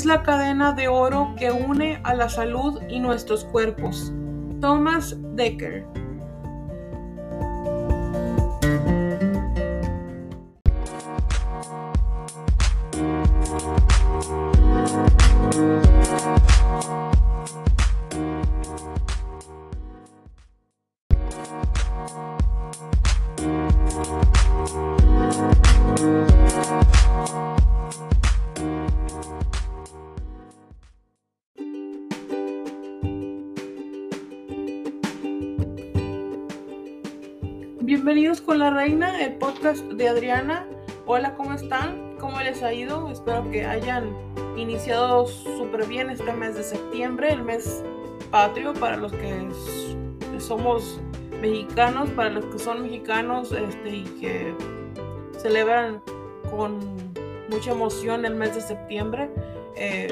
[0.00, 4.10] Es la cadena de oro que une a la salud y nuestros cuerpos.
[4.58, 5.84] Thomas Decker.
[38.50, 40.66] Con la reina, el podcast de Adriana.
[41.06, 42.16] Hola, ¿cómo están?
[42.18, 43.08] ¿Cómo les ha ido?
[43.08, 44.12] Espero que hayan
[44.56, 47.84] iniciado súper bien este mes de septiembre, el mes
[48.32, 49.48] patrio para los que
[50.40, 51.00] somos
[51.40, 54.52] mexicanos, para los que son mexicanos este, y que
[55.38, 56.02] celebran
[56.50, 56.80] con
[57.50, 59.30] mucha emoción el mes de septiembre.
[59.76, 60.08] Eh,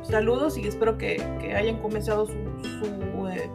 [0.00, 1.22] saludos y espero que,
[1.54, 3.50] hayan comenzado su, eh,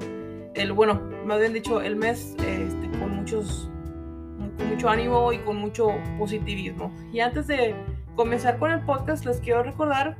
[0.54, 2.88] el bueno, más bien dicho, el mes este,
[3.22, 3.72] muchos,
[4.62, 6.92] con mucho ánimo y con mucho positivismo.
[7.12, 7.76] Y antes de
[8.16, 10.18] comenzar con el podcast, les quiero recordar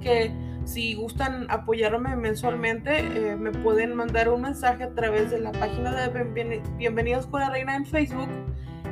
[0.00, 0.32] que
[0.64, 5.92] si gustan apoyarme mensualmente, eh, me pueden mandar un mensaje a través de la página
[5.92, 8.28] de Bienvenidos con la Reina en Facebook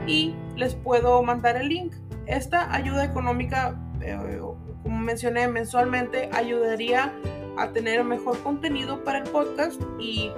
[0.06, 1.95] y les puedo mandar el link.
[2.27, 4.41] Esta ayuda económica, eh,
[4.83, 7.12] como mencioné mensualmente, ayudaría
[7.59, 10.31] a tener mejor contenido para el podcast y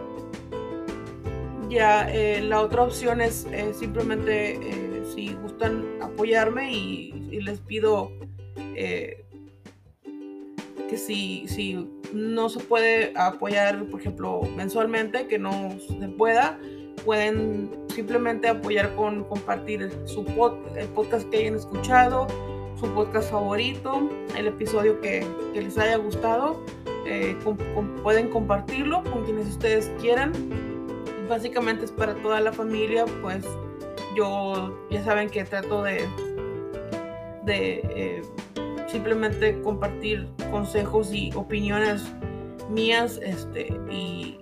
[1.71, 8.11] ya eh, la otra opción es eh, simplemente eh, si gustan apoyarme y, les pido
[8.75, 9.25] que
[10.97, 16.59] si, si no se puede apoyar, por ejemplo, mensualmente, que no se pueda,
[17.05, 20.27] pueden simplemente apoyar con compartir su
[20.77, 22.27] el podcast que hayan escuchado,
[22.79, 26.63] su podcast favorito, el episodio que, les haya gustado.
[28.03, 30.70] pueden compartirlo con quienes ustedes quieran
[31.31, 33.47] básicamente es para toda la familia, pues
[34.15, 36.07] yo ya saben que trato de,
[37.47, 38.23] de eh,
[38.89, 42.05] simplemente compartir consejos y opiniones
[42.69, 44.37] mías este, y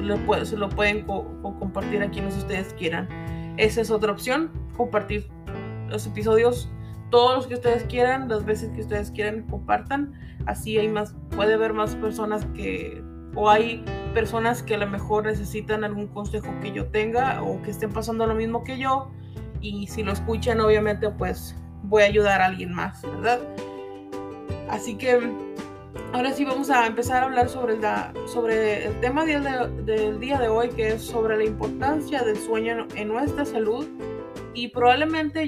[0.00, 3.08] lo, se lo pueden compartir a quienes ustedes quieran.
[3.58, 5.28] Esa es otra opción, compartir
[5.88, 6.68] los episodios
[7.10, 10.14] todos los que ustedes quieran, las veces que ustedes quieran, compartan.
[10.46, 13.02] Así hay más, puede haber más personas que,
[13.34, 13.84] o hay
[14.16, 18.26] personas que a lo mejor necesitan algún consejo que yo tenga o que estén pasando
[18.26, 19.10] lo mismo que yo
[19.60, 23.40] y si lo escuchan obviamente pues voy a ayudar a alguien más, ¿verdad?
[24.70, 25.20] Así que
[26.14, 29.44] ahora sí vamos a empezar a hablar sobre, la, sobre el tema del,
[29.84, 33.86] del día de hoy que es sobre la importancia del sueño en nuestra salud
[34.54, 35.44] y probablemente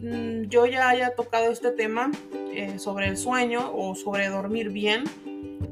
[0.00, 2.10] mm, yo ya haya tocado este tema
[2.54, 5.04] eh, sobre el sueño o sobre dormir bien,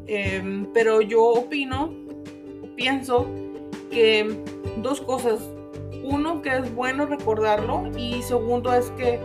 [0.06, 2.04] em, pero yo opino
[2.76, 3.26] pienso
[3.90, 4.42] que
[4.82, 5.40] dos cosas.
[6.04, 9.18] Uno, que es bueno recordarlo y segundo es que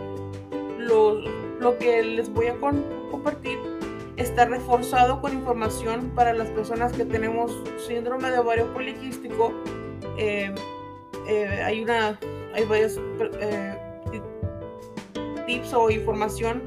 [0.78, 1.20] lo,
[1.60, 3.56] lo que les voy a compartir
[4.16, 7.52] está reforzado con información para las personas que tenemos
[7.86, 9.52] síndrome de ovario poliquístico.
[10.18, 10.52] Eh,
[11.28, 12.18] eh, hay una,
[12.54, 12.98] hay varios
[13.40, 13.78] eh,
[15.46, 16.62] tips o información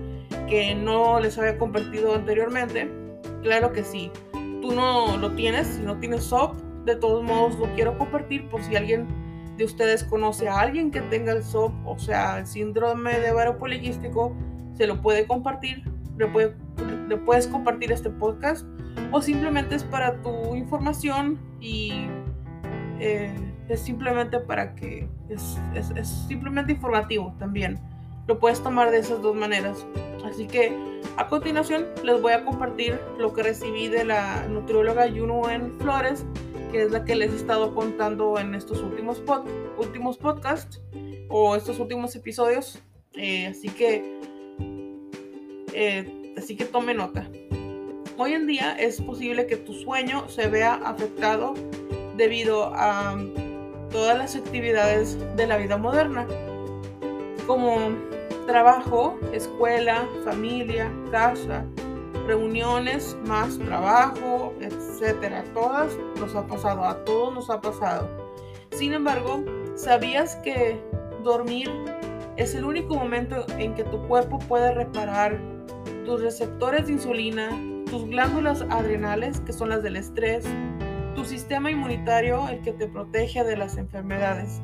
[0.47, 2.89] que no les había compartido anteriormente.
[3.43, 4.11] Claro que sí,
[4.61, 8.63] tú no lo tienes, si no tienes SOP, de todos modos lo quiero compartir por
[8.63, 9.07] si alguien
[9.57, 13.57] de ustedes conoce a alguien que tenga el SOP, o sea, el síndrome de ovario
[13.57, 14.35] poliquístico,
[14.73, 15.83] se lo puede compartir,
[16.17, 16.27] le,
[17.07, 18.65] le puedes compartir este podcast
[19.11, 22.07] o simplemente es para tu información y
[22.99, 23.33] eh,
[23.69, 27.79] es simplemente para que es, es simplemente informativo también.
[28.27, 29.85] Lo puedes tomar de esas dos maneras.
[30.25, 30.75] Así que
[31.17, 36.25] a continuación les voy a compartir lo que recibí de la nutrióloga Yunuen Flores
[36.75, 39.23] que es la que les he estado contando en estos últimos,
[39.77, 40.81] últimos podcasts
[41.29, 42.81] o estos últimos episodios.
[43.13, 44.19] Eh, así que,
[45.71, 47.29] eh, así que tome nota.
[48.17, 51.53] Hoy en día es posible que tu sueño se vea afectado
[52.17, 53.17] debido a
[53.89, 56.27] todas las actividades de la vida moderna,
[57.47, 57.77] como
[58.47, 61.65] trabajo, escuela, familia, casa,
[62.25, 65.43] reuniones, más trabajo, etcétera.
[65.53, 68.09] Todas nos ha pasado, a todos nos ha pasado.
[68.71, 69.43] Sin embargo,
[69.75, 70.81] ¿sabías que
[71.23, 71.69] dormir
[72.37, 75.39] es el único momento en que tu cuerpo puede reparar
[76.05, 77.49] tus receptores de insulina,
[77.89, 80.45] tus glándulas adrenales, que son las del estrés,
[81.15, 84.61] tu sistema inmunitario, el que te protege de las enfermedades?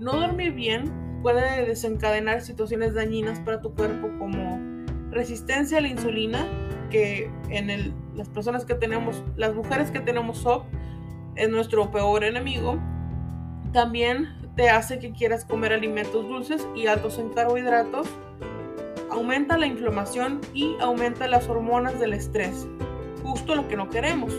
[0.00, 4.77] No dormir bien puede desencadenar situaciones dañinas para tu cuerpo como
[5.18, 6.46] resistencia a la insulina,
[6.90, 10.64] que en las personas que tenemos, las mujeres que tenemos SOP,
[11.34, 12.78] es nuestro peor enemigo.
[13.72, 18.06] También te hace que quieras comer alimentos dulces y altos en carbohidratos.
[19.10, 22.68] Aumenta la inflamación y aumenta las hormonas del estrés,
[23.24, 24.32] justo lo que no queremos.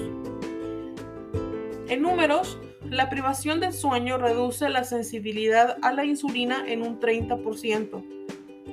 [1.89, 2.57] En números,
[2.89, 8.18] la privación del sueño reduce la sensibilidad a la insulina en un 30%.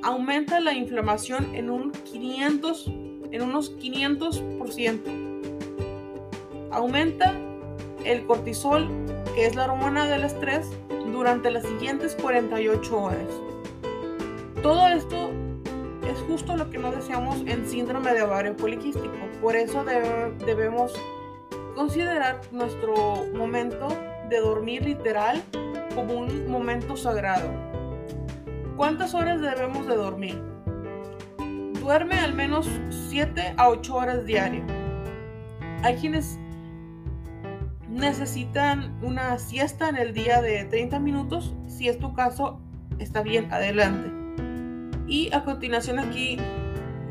[0.06, 2.86] Aumenta la inflamación en, un 500,
[3.32, 6.68] en unos 500%.
[6.70, 7.34] Aumenta
[8.04, 8.88] el cortisol,
[9.34, 10.70] que es la hormona del estrés,
[11.10, 13.26] durante las siguientes 48 horas.
[14.62, 15.30] Todo esto
[16.08, 19.10] es justo lo que no deseamos en síndrome de ovario poliquístico.
[19.42, 19.84] Por eso
[20.46, 20.92] debemos
[21.74, 23.88] considerar nuestro momento
[24.28, 25.42] de dormir literal
[25.96, 27.65] como un momento sagrado.
[28.76, 30.42] ¿Cuántas horas debemos de dormir?
[31.80, 32.68] Duerme al menos
[33.08, 34.64] 7 a 8 horas diarias.
[35.82, 36.38] Hay quienes
[37.88, 41.54] necesitan una siesta en el día de 30 minutos.
[41.68, 42.60] Si es tu caso,
[42.98, 44.12] está bien, adelante.
[45.06, 46.36] Y a continuación aquí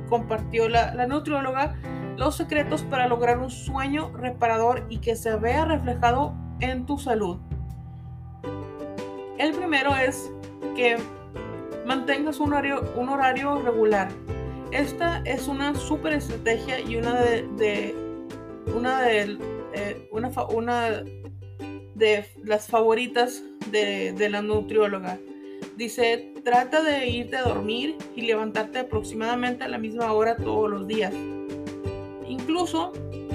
[0.08, 1.74] compartió la, la nutrióloga
[2.16, 7.40] los secretos para lograr un sueño reparador y que se vea reflejado en tu salud.
[9.40, 10.32] El primero es
[10.76, 10.98] que
[11.86, 14.10] mantengas un horario, un horario regular.
[14.72, 17.96] Esta es una super estrategia y una de,
[18.76, 19.38] una de
[19.74, 21.04] eh, una, una,
[21.94, 25.20] de las favoritas de, de la nutrióloga.
[25.78, 30.88] Dice, trata de irte a dormir y levantarte aproximadamente a la misma hora todos los
[30.88, 31.14] días.
[32.28, 32.92] Incluso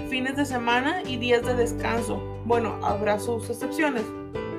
[0.08, 2.16] fines de semana y días de descanso.
[2.44, 4.04] Bueno, habrá sus excepciones.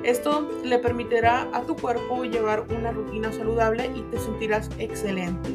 [0.04, 5.50] Esto le permitirá a tu cuerpo llevar una rutina saludable y te sentirás excelente.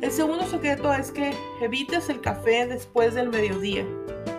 [0.00, 3.86] El segundo secreto es que evites el café después del mediodía.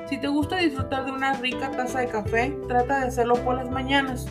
[0.09, 3.69] Si te gusta disfrutar de una rica taza de café, trata de hacerlo por las
[3.69, 4.27] mañanas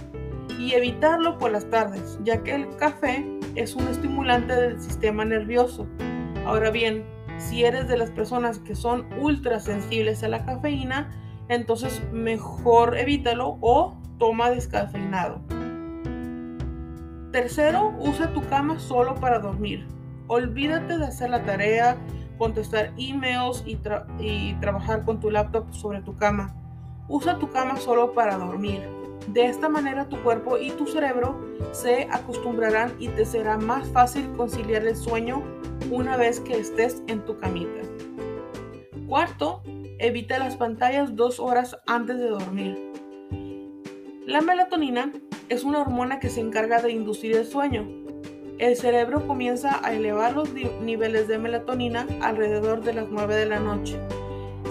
[0.58, 5.86] y evitarlo por las tardes, ya que el café es un estimulante del sistema nervioso.
[6.44, 7.04] Ahora bien,
[7.38, 11.10] si eres de las personas que son ultra sensibles a la cafeína,
[11.48, 15.40] entonces mejor evítalo o toma descafeinado.
[17.32, 19.86] Tercero, usa tu cama solo para dormir.
[20.28, 21.96] Olvídate de hacer la tarea,
[22.38, 23.76] contestar emails y,
[24.60, 26.54] trabajar con tu laptop sobre tu cama.
[27.08, 28.82] Usa tu cama solo para dormir.
[29.28, 31.38] De esta manera tu cuerpo y tu cerebro
[31.72, 35.42] se acostumbrarán y te será más fácil conciliar el sueño
[35.90, 37.80] una vez que estés en tu camita.
[39.08, 39.62] Cuarto,
[39.98, 42.92] evita las pantallas dos horas antes de dormir.
[44.26, 45.12] La melatonina
[45.48, 48.06] es una hormona que se encarga de inducir el sueño
[48.58, 53.60] el cerebro comienza a elevar los niveles de melatonina alrededor de las 9 de la
[53.60, 54.00] noche.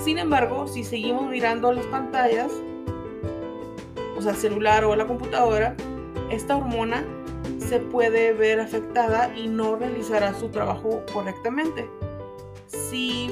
[0.03, 2.51] Sin embargo, si seguimos mirando las pantallas,
[4.17, 5.75] o sea, celular o la computadora,
[6.31, 7.05] esta hormona
[7.59, 11.87] se puede ver afectada y no realizará su trabajo correctamente.
[12.65, 13.29] Si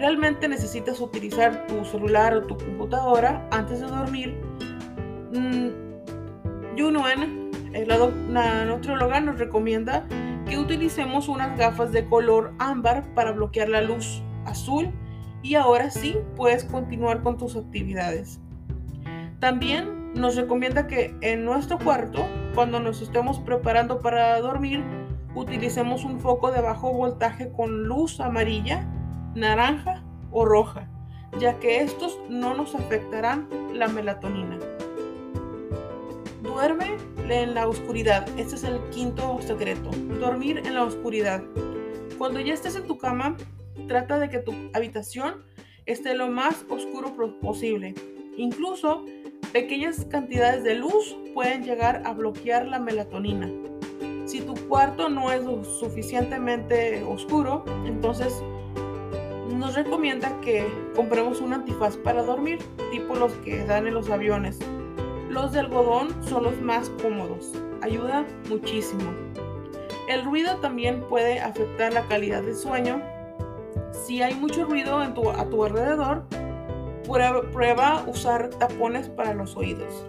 [0.00, 4.34] realmente necesitas utilizar tu celular o tu computadora antes de dormir,
[5.32, 5.68] mmm,
[8.30, 10.06] la nutrióloga nos recomienda
[10.48, 14.90] que utilicemos unas gafas de color ámbar para bloquear la luz azul
[15.42, 18.40] y ahora sí puedes continuar con tus actividades.
[19.38, 24.82] También nos recomienda que en nuestro cuarto, cuando nos estemos preparando para dormir,
[25.34, 28.88] utilicemos un foco de bajo voltaje con luz amarilla,
[29.34, 30.88] naranja o roja,
[31.38, 34.58] ya que estos no nos afectarán la melatonina.
[36.42, 36.96] Duerme
[37.28, 38.26] en la oscuridad.
[38.38, 39.90] Este es el quinto secreto.
[40.20, 41.42] Dormir en la oscuridad.
[42.18, 43.36] Cuando ya estés en tu cama,
[43.88, 45.44] trata de que tu habitación
[45.86, 47.94] esté lo más oscuro posible.
[48.36, 49.04] Incluso
[49.52, 53.50] pequeñas cantidades de luz pueden llegar a bloquear la melatonina.
[54.26, 55.42] Si tu cuarto no es
[55.78, 58.32] suficientemente oscuro, entonces
[59.60, 62.58] nos recomienda que compremos un antifaz para dormir,
[62.90, 64.58] tipo los que dan en los aviones.
[65.28, 67.52] Los de algodón son los más cómodos,
[67.82, 69.12] ayuda muchísimo.
[70.08, 73.02] El ruido también puede afectar la calidad del sueño.
[73.92, 76.24] Si hay mucho ruido a tu alrededor,
[77.52, 80.06] prueba, usar tapones para los oídos.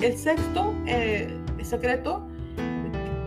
[0.00, 1.32] El sexto eh,
[1.62, 2.26] secreto,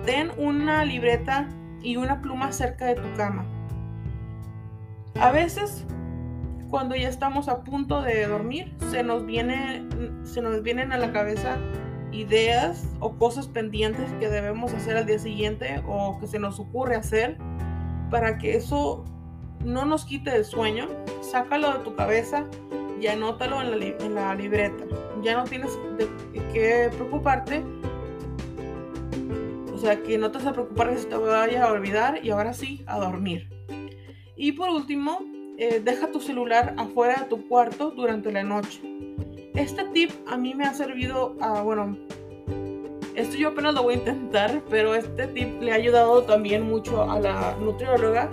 [0.05, 1.47] ten una libreta
[1.81, 3.45] y una pluma cerca de tu cama.
[5.19, 5.85] A veces
[6.73, 9.87] cuando ya estamos a punto de dormir, se nos, viene,
[10.23, 11.59] se nos vienen a la cabeza
[12.11, 16.95] ideas o cosas pendientes que debemos hacer al día siguiente o que se nos ocurre
[16.95, 17.37] hacer
[18.09, 19.05] para que eso
[19.63, 20.87] no nos quite el sueño.
[21.21, 22.45] Sácalo de tu cabeza
[22.99, 24.83] y anótalo en la, libreta.
[25.21, 25.77] Ya no tienes
[26.53, 27.63] que preocuparte.
[29.73, 32.31] O sea, que no te vas a preocupar que se te vaya a olvidar y
[32.31, 33.52] ahora sí, a dormir.
[34.43, 35.21] Y por último,
[35.57, 38.81] eh, deja tu celular afuera de tu cuarto durante la noche.
[39.55, 41.97] Este tip a mí me ha servido a, bueno,
[43.15, 47.09] esto yo apenas lo voy a intentar, pero este tip le ha ayudado también mucho
[47.09, 48.29] a la nutrióloga.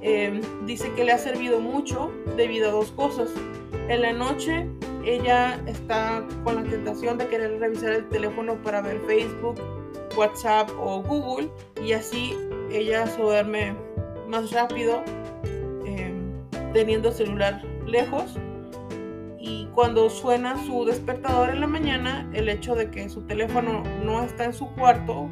[0.00, 3.30] Em, dice que le ha servido mucho debido a dos cosas.
[3.90, 4.66] En la noche
[5.04, 9.60] ella está con la tentación de querer revisar el teléfono para ver Facebook,
[10.16, 11.50] WhatsApp o Google
[11.84, 12.34] y así
[12.72, 13.76] ella se duerme
[14.26, 15.04] más rápido
[16.74, 18.36] teniendo el celular lejos
[19.38, 24.22] y cuando suena su despertador en la mañana, el hecho de que su teléfono no
[24.22, 25.28] está en su cuarto,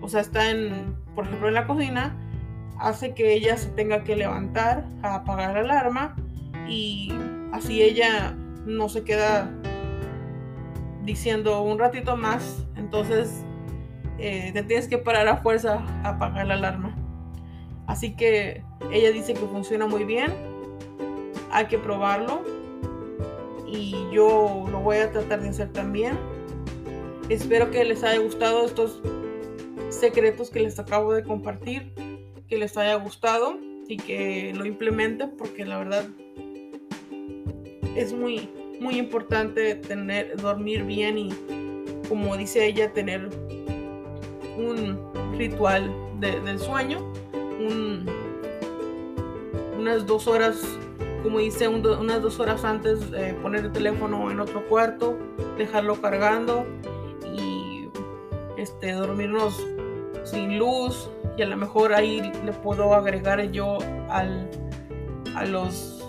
[0.00, 2.16] o sea, está en, por ejemplo, en la cocina,
[2.78, 6.16] hace que ella se tenga que levantar a apagar la alarma
[6.68, 7.12] y
[7.52, 8.36] así ella
[8.66, 9.50] no se queda
[11.02, 13.44] diciendo un ratito más, entonces
[14.18, 16.94] eh, te tienes que parar a fuerza a apagar la alarma.
[17.86, 20.53] Así que ella dice que funciona muy bien
[21.54, 22.42] hay que probarlo
[23.66, 26.18] y yo lo voy a tratar de hacer también.
[27.28, 29.00] Espero que les haya gustado estos
[29.88, 31.92] secretos que les acabo de compartir,
[32.48, 33.56] que les haya gustado
[33.86, 36.08] y que lo implementen porque la verdad
[37.96, 41.28] es muy muy importante tener dormir bien y
[42.08, 43.28] como dice ella tener
[44.58, 44.98] un
[45.38, 47.12] ritual del sueño
[49.78, 50.60] unas dos horas
[51.24, 53.00] como hice unas dos horas antes,
[53.40, 55.18] poner el teléfono en otro cuarto,
[55.56, 56.66] dejarlo cargando
[57.34, 57.88] y
[58.58, 59.66] este, dormirnos
[60.22, 61.10] sin luz.
[61.38, 63.78] Y a lo mejor ahí le puedo agregar yo
[64.10, 64.50] al,
[65.34, 66.06] a los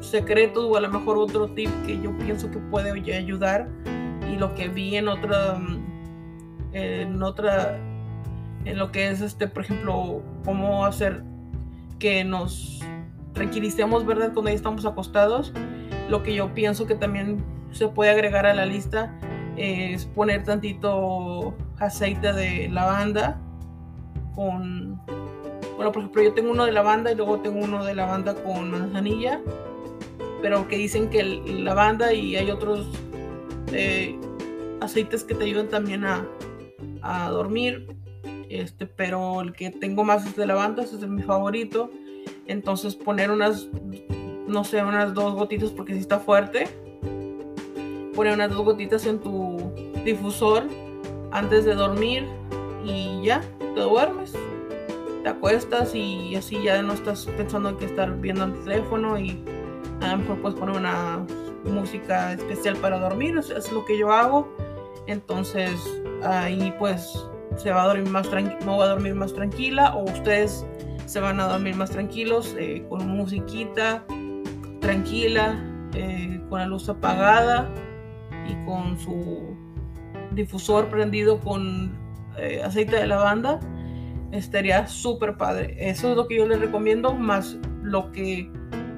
[0.00, 3.68] secretos o a lo mejor otro tip que yo pienso que puede ayudar.
[4.28, 5.60] Y lo que vi en otra
[6.72, 7.78] en otra
[8.64, 11.22] en lo que es este por ejemplo cómo hacer
[12.00, 12.80] que nos
[13.34, 14.32] tranquilicemos, ¿verdad?
[14.32, 15.52] Cuando ya estamos acostados.
[16.08, 19.12] Lo que yo pienso que también se puede agregar a la lista
[19.56, 23.40] es poner tantito aceite de lavanda
[24.34, 25.00] con...
[25.76, 28.70] Bueno, por ejemplo, yo tengo uno de lavanda y luego tengo uno de lavanda con
[28.70, 29.40] manzanilla,
[30.40, 32.86] pero que dicen que lavanda y hay otros
[33.72, 34.16] eh,
[34.80, 36.26] aceites que te ayudan también a,
[37.02, 37.88] a dormir.
[38.48, 41.90] Este, pero el que tengo más es de lavanda, ese es mi favorito.
[42.46, 43.68] Entonces poner unas,
[44.46, 46.68] no sé, unas dos gotitas porque si está fuerte.
[48.14, 49.72] Poner unas dos gotitas en tu
[50.04, 50.64] difusor
[51.32, 52.26] antes de dormir
[52.84, 54.34] y ya, te duermes.
[55.22, 59.42] Te acuestas y así ya no estás pensando en que estar viendo el teléfono y
[60.02, 61.24] a lo mejor puedes poner una
[61.64, 64.48] música especial para dormir, es lo que yo hago.
[65.06, 65.80] Entonces
[66.22, 70.04] ahí pues se va a dormir más tranquila, no va a dormir más tranquila o
[70.04, 70.66] ustedes
[71.06, 74.04] se van a dormir más tranquilos, eh, con musiquita
[74.80, 75.62] tranquila,
[75.94, 77.68] eh, con la luz apagada
[78.48, 79.56] y con su
[80.32, 81.96] difusor prendido con
[82.38, 83.60] eh, aceite de lavanda.
[84.32, 85.76] Estaría súper padre.
[85.78, 88.50] Eso es lo que yo les recomiendo, más lo que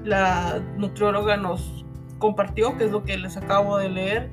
[0.05, 1.85] la nutrióloga nos
[2.19, 4.31] compartió, que es lo que les acabo de leer.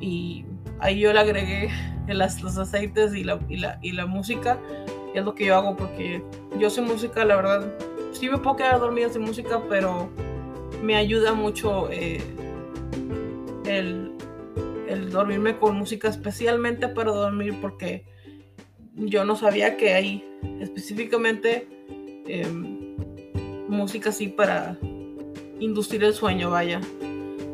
[0.00, 0.44] Y
[0.80, 1.70] ahí yo le agregué
[2.08, 4.58] los aceites y la, y la, y la música
[5.14, 6.22] es lo que yo hago porque
[6.58, 7.72] yo sé música, la verdad,
[8.12, 10.08] sí me puedo quedar dormida sin música, pero
[10.82, 12.20] me ayuda mucho eh,
[13.66, 14.10] el,
[15.10, 18.04] dormirme con música, especialmente para dormir, porque
[18.94, 20.24] yo no sabía que hay
[20.60, 21.66] específicamente
[22.26, 22.96] em,
[23.68, 24.78] música así para
[25.60, 26.80] inducir el sueño, vaya.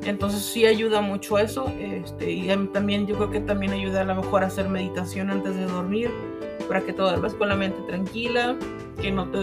[0.05, 1.73] Entonces sí ayuda mucho eso.
[1.81, 5.55] Este, y también yo creo que también ayuda a lo mejor a hacer meditación antes
[5.55, 6.11] de dormir
[6.69, 8.57] para que te duermas con la mente tranquila,
[9.01, 9.39] que no te...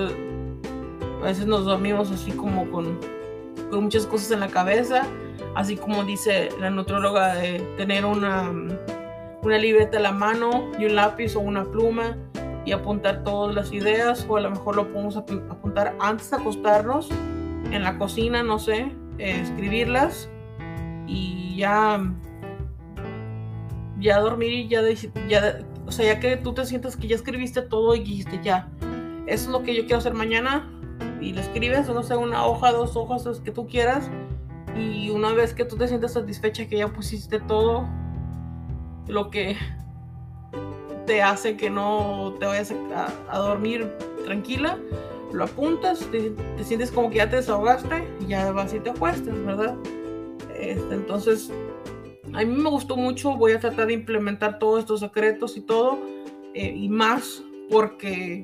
[1.22, 3.00] A veces nos dormimos así como con,
[3.72, 5.08] con muchas cosas en la cabeza,
[5.56, 8.52] así como dice la nutróloga de tener una,
[9.42, 12.16] una libreta a la mano y un lápiz o una pluma
[12.64, 17.10] y apuntar todas las ideas o a lo mejor lo podemos apuntar antes de acostarnos
[17.72, 20.30] en la cocina, no sé, eh, escribirlas
[21.08, 22.04] y ya
[24.00, 24.82] ya dormir y ya,
[25.28, 28.70] ya o sea, ya que tú te sientes que ya escribiste todo y dijiste ya,
[29.28, 30.70] eso es lo que yo quiero hacer mañana
[31.22, 34.10] y lo escribes, no sé, una hoja, dos hojas, los que tú quieras.
[34.78, 37.88] Y una vez que tú te sientes satisfecha que ya pusiste todo,
[39.08, 39.56] lo que
[41.06, 42.74] te hace que no te vayas
[43.30, 43.90] a, dormir
[44.26, 44.78] tranquila,
[45.32, 49.34] lo apuntas, te, sientes como que ya te desahogaste y ya vas y te acuestas,
[49.46, 49.76] ¿verdad?
[50.60, 51.52] Este, entonces,
[52.36, 56.00] a mí me gustó mucho, voy a tratar de implementar todos estos secretos y todo,
[56.54, 58.44] eh, y más porque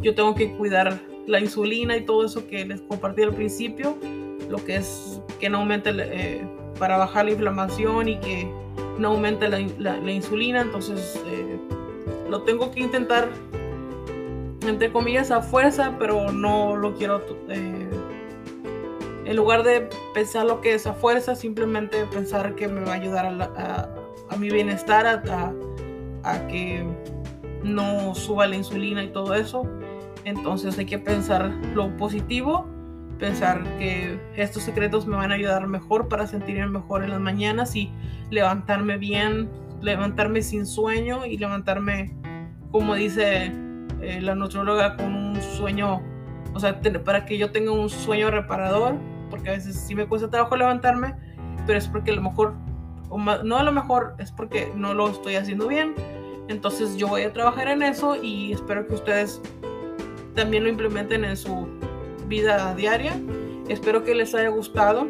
[0.00, 3.96] yo tengo que cuidar la insulina y todo eso que les compartí al principio,
[4.50, 6.46] lo que es que no aumente eh,
[6.78, 8.48] para bajar la inflamación y que
[8.98, 9.60] no aumente la,
[10.10, 11.58] insulina, entonces eh,
[12.28, 13.30] lo tengo que intentar
[14.66, 17.16] entre comillas a fuerza, pero no lo quiero
[19.26, 22.94] en lugar de pensar lo que es a fuerza, simplemente pensar que me va a
[22.94, 25.52] ayudar a, mi bienestar, a,
[26.22, 26.84] a que
[27.64, 29.68] no suba la insulina y todo eso.
[30.24, 32.66] Entonces hay que pensar lo positivo,
[33.18, 37.74] pensar que estos secretos me van a ayudar mejor para sentirme mejor en las mañanas
[37.74, 37.90] y
[38.30, 39.48] levantarme bien,
[39.80, 42.14] levantarme sin sueño y levantarme,
[42.70, 43.52] como dice
[44.00, 46.00] eh, la nutróloga, con un sueño,
[46.54, 48.96] o sea, para que yo tenga un sueño reparador,
[49.30, 51.14] porque a veces sí me cuesta trabajo levantarme,
[51.66, 52.54] pero es porque a lo mejor,
[53.44, 55.94] no a lo mejor, es porque no lo estoy haciendo bien.
[56.48, 59.40] Entonces yo voy a trabajar en eso y espero que ustedes
[60.34, 61.66] también lo implementen en su
[62.28, 63.20] vida diaria.
[63.68, 65.08] Espero que les haya gustado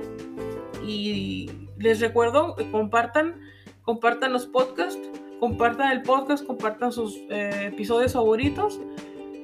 [0.86, 3.40] y les recuerdo, compartan,
[3.82, 8.80] compartan los podcasts, compartan el podcast, compartan sus eh, episodios favoritos.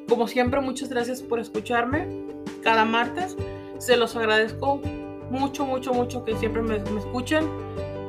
[0.08, 2.26] Como siempre, muchas gracias por escucharme
[2.62, 3.36] cada martes.
[3.82, 4.80] Se los agradezco
[5.28, 7.50] mucho, mucho, mucho que siempre me, escuchen.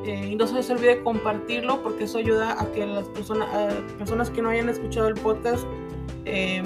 [0.05, 3.47] Eh, y no se les olvide compartirlo porque eso ayuda a que las personas,
[3.97, 5.65] personas que no hayan escuchado el podcast
[6.25, 6.61] eh,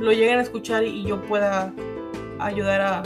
[0.00, 1.74] lo lleguen a escuchar y yo pueda
[2.38, 3.02] ayudar a,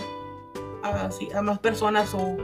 [0.84, 2.36] a, más personas o,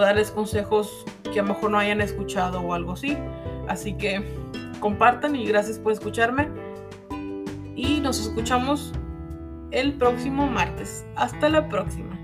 [0.00, 3.16] darles consejos que a lo mejor no hayan escuchado o algo así.
[3.68, 4.20] Así que
[4.80, 6.48] compartan y gracias por escucharme.
[7.76, 8.92] Y nos escuchamos
[9.74, 11.04] el próximo martes.
[11.16, 12.18] Hasta la próxima.